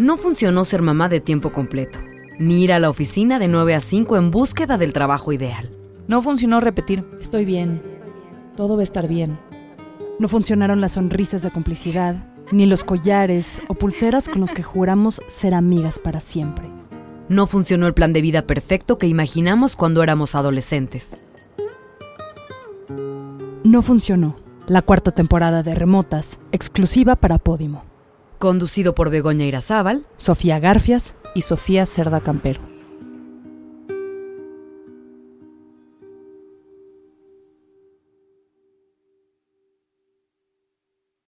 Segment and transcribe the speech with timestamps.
[0.00, 1.98] No funcionó ser mamá de tiempo completo,
[2.38, 5.70] ni ir a la oficina de 9 a 5 en búsqueda del trabajo ideal.
[6.08, 7.82] No funcionó repetir, estoy bien,
[8.56, 9.38] todo va a estar bien.
[10.18, 12.16] No funcionaron las sonrisas de complicidad,
[12.50, 16.64] ni los collares o pulseras con los que juramos ser amigas para siempre.
[17.28, 21.12] No funcionó el plan de vida perfecto que imaginamos cuando éramos adolescentes.
[23.64, 24.36] No funcionó
[24.66, 27.89] la cuarta temporada de Remotas, exclusiva para Podimo.
[28.40, 32.69] Conducido por Begoña Irazábal, Sofía Garfias y Sofía Cerda Campero.